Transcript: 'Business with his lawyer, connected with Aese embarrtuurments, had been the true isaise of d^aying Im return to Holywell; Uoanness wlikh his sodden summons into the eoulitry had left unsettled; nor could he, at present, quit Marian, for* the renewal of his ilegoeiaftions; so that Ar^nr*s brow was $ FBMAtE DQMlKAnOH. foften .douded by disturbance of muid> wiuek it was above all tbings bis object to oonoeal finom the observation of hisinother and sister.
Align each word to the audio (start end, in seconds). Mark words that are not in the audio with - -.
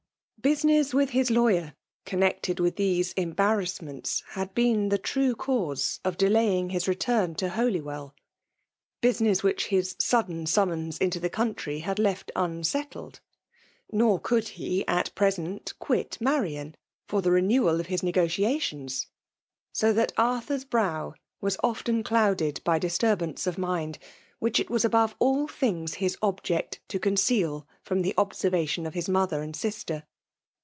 'Business 0.51 0.91
with 0.91 1.11
his 1.11 1.29
lawyer, 1.29 1.75
connected 2.03 2.59
with 2.59 2.77
Aese 2.79 3.13
embarrtuurments, 3.15 4.23
had 4.29 4.55
been 4.55 4.89
the 4.89 4.97
true 4.97 5.35
isaise 5.35 5.99
of 6.03 6.17
d^aying 6.17 6.73
Im 6.73 6.81
return 6.87 7.35
to 7.35 7.49
Holywell; 7.49 8.15
Uoanness 9.03 9.43
wlikh 9.43 9.65
his 9.67 9.95
sodden 9.99 10.47
summons 10.47 10.97
into 10.97 11.19
the 11.19 11.29
eoulitry 11.29 11.81
had 11.83 11.99
left 11.99 12.31
unsettled; 12.35 13.19
nor 13.91 14.19
could 14.19 14.47
he, 14.57 14.83
at 14.87 15.13
present, 15.13 15.75
quit 15.77 16.17
Marian, 16.19 16.73
for* 17.07 17.21
the 17.21 17.29
renewal 17.29 17.79
of 17.79 17.85
his 17.85 18.01
ilegoeiaftions; 18.01 19.05
so 19.71 19.93
that 19.93 20.11
Ar^nr*s 20.15 20.63
brow 20.63 21.13
was 21.39 21.55
$ 21.57 21.59
FBMAtE 21.59 21.61
DQMlKAnOH. 21.61 21.77
foften 21.77 22.01
.douded 22.05 22.63
by 22.63 22.79
disturbance 22.79 23.45
of 23.45 23.57
muid> 23.57 23.99
wiuek 24.41 24.59
it 24.59 24.71
was 24.71 24.83
above 24.83 25.15
all 25.19 25.47
tbings 25.47 25.99
bis 25.99 26.17
object 26.23 26.79
to 26.87 26.99
oonoeal 26.99 27.67
finom 27.85 28.01
the 28.01 28.15
observation 28.17 28.87
of 28.87 28.95
hisinother 28.95 29.43
and 29.43 29.55
sister. 29.55 30.07